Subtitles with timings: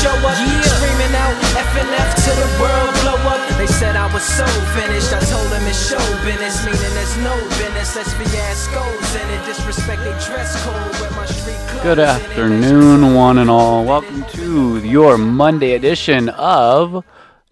[0.00, 0.60] show up, yeah.
[0.64, 1.92] screaming out F and
[2.24, 3.40] to the world blow up.
[3.58, 5.12] They said I was so finished.
[5.12, 7.96] I told them it's show business, meaning there's no business.
[7.96, 9.44] Let's fiascos in it.
[9.44, 11.00] Disrespect they dress code.
[11.00, 11.82] Wear my street clothes.
[11.82, 13.84] Good afternoon, one and all.
[13.84, 17.04] Welcome to your Monday edition of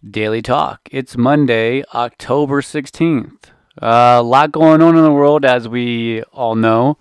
[0.08, 0.88] Daily Talk.
[0.90, 3.50] It's Monday, October 16th.
[3.80, 6.96] Uh, a lot going on in the world, as we all know.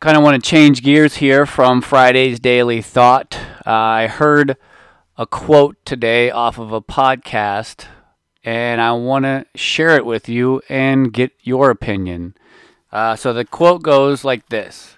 [0.00, 3.38] Kind of want to change gears here from Friday's Daily Thought.
[3.68, 4.56] Uh, I heard
[5.18, 7.84] a quote today off of a podcast,
[8.42, 12.34] and I want to share it with you and get your opinion.
[12.90, 14.96] Uh, so the quote goes like this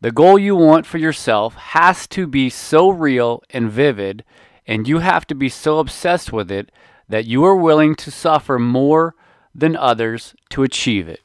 [0.00, 4.22] The goal you want for yourself has to be so real and vivid,
[4.64, 6.70] and you have to be so obsessed with it
[7.08, 9.16] that you are willing to suffer more
[9.52, 11.20] than others to achieve it.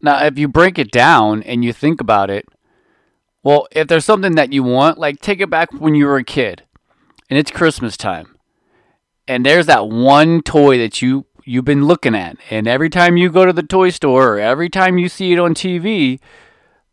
[0.00, 2.46] Now, if you break it down and you think about it,
[3.46, 6.24] well, if there's something that you want, like take it back when you were a
[6.24, 6.64] kid
[7.30, 8.36] and it's Christmas time.
[9.28, 12.38] And there's that one toy that you you've been looking at.
[12.50, 15.38] And every time you go to the toy store or every time you see it
[15.38, 16.18] on TV,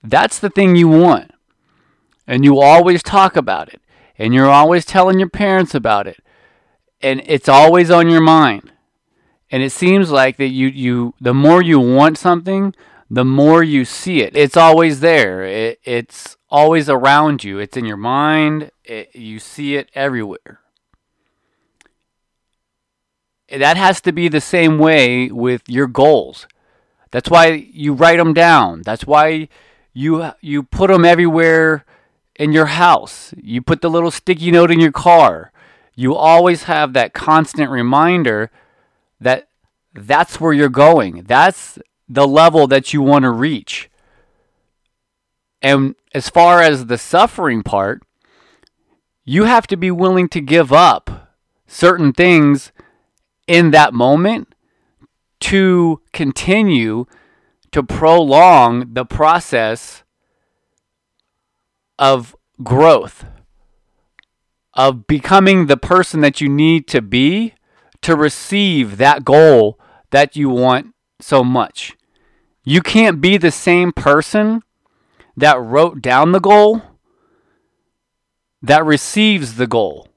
[0.03, 1.31] that's the thing you want.
[2.27, 3.81] And you always talk about it.
[4.19, 6.23] And you're always telling your parents about it.
[7.01, 8.73] And it's always on your mind
[9.53, 12.73] and it seems like that you you the more you want something
[13.13, 15.43] the more you see it it's always there.
[15.43, 17.59] It, it's always around you.
[17.59, 18.71] It's in your mind.
[18.83, 20.59] It, you see it everywhere.
[23.49, 26.47] That has to be the same way with your goals.
[27.11, 28.81] That's why you write them down.
[28.81, 29.47] That's why
[29.93, 31.85] you you put them everywhere
[32.35, 33.33] in your house.
[33.37, 35.51] You put the little sticky note in your car.
[35.95, 38.49] You always have that constant reminder
[39.21, 39.47] that
[39.93, 41.25] that's where you're going.
[41.27, 41.77] That's
[42.13, 43.89] the level that you want to reach.
[45.61, 48.03] And as far as the suffering part,
[49.23, 51.35] you have to be willing to give up
[51.65, 52.71] certain things
[53.47, 54.53] in that moment
[55.39, 57.05] to continue
[57.71, 60.03] to prolong the process
[61.97, 63.25] of growth,
[64.73, 67.53] of becoming the person that you need to be
[68.01, 69.79] to receive that goal
[70.11, 71.95] that you want so much.
[72.63, 74.63] You can't be the same person
[75.35, 76.81] that wrote down the goal
[78.61, 80.07] that receives the goal.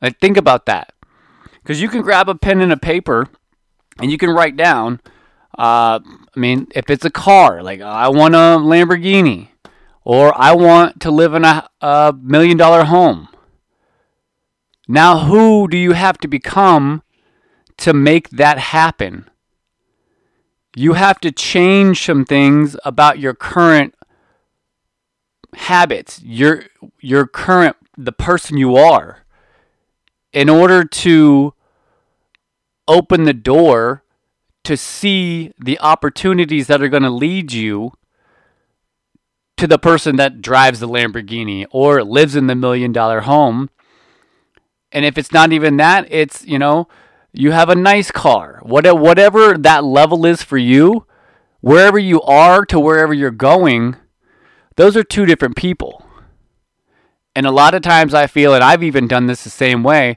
[0.00, 0.92] Like, think about that.
[1.54, 3.28] Because you can grab a pen and a paper
[3.98, 5.00] and you can write down,
[5.58, 9.48] uh, I mean, if it's a car, like I want a Lamborghini
[10.04, 13.28] or I want to live in a, a million dollar home.
[14.86, 17.02] Now, who do you have to become
[17.78, 19.28] to make that happen.
[20.76, 23.94] You have to change some things about your current
[25.54, 26.64] habits, your
[27.00, 29.24] your current the person you are
[30.32, 31.54] in order to
[32.88, 34.02] open the door
[34.64, 37.92] to see the opportunities that are going to lead you
[39.56, 43.70] to the person that drives the Lamborghini or lives in the million dollar home.
[44.90, 46.88] And if it's not even that, it's, you know,
[47.36, 51.04] you have a nice car, whatever that level is for you,
[51.60, 53.96] wherever you are to wherever you're going,
[54.76, 56.06] those are two different people.
[57.34, 60.16] And a lot of times I feel, and I've even done this the same way,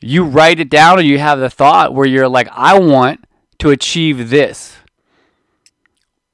[0.00, 3.24] you write it down and you have the thought where you're like, I want
[3.58, 4.76] to achieve this.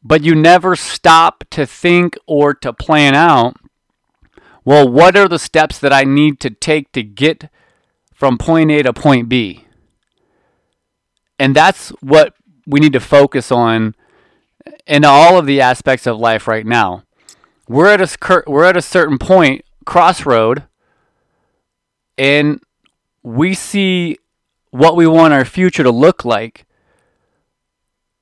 [0.02, 3.56] But you never stop to think or to plan out,
[4.66, 7.48] well, what are the steps that I need to take to get
[8.12, 9.64] from point A to point B?
[11.40, 12.34] And that's what
[12.66, 13.96] we need to focus on
[14.86, 17.02] in all of the aspects of life right now.
[17.66, 20.64] We're at a we're at a certain point, crossroad,
[22.18, 22.60] and
[23.22, 24.18] we see
[24.70, 26.66] what we want our future to look like.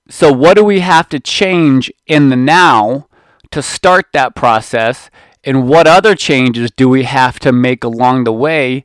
[0.09, 3.09] So what do we have to change in the now
[3.51, 5.11] to start that process
[5.43, 8.85] and what other changes do we have to make along the way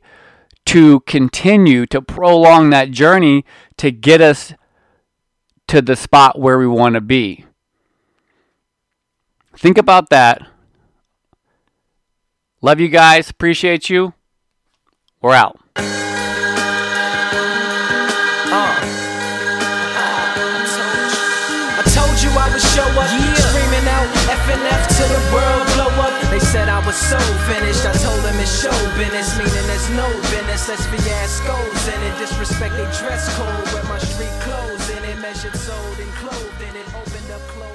[0.66, 3.44] to continue to prolong that journey
[3.76, 4.54] to get us
[5.66, 7.44] to the spot where we want to be.
[9.56, 10.42] Think about that.
[12.60, 13.30] Love you guys.
[13.30, 14.14] Appreciate you.
[15.20, 16.03] We're out.
[24.96, 26.14] Till the world blow up.
[26.30, 27.18] They said I was so
[27.50, 27.84] finished.
[27.84, 30.68] I told them it's show business, meaning there's no business.
[30.68, 32.14] Let's fiascos in it.
[32.18, 33.64] Disrespect they dress code.
[33.72, 35.18] Wear my street clothes in it.
[35.20, 36.86] Measured, sold, and clothed in it.
[36.94, 37.73] Opened up.